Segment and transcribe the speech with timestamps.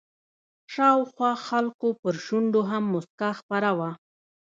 [0.73, 3.91] شاوخوا خلکو پر شونډو هم مسکا خپره وه.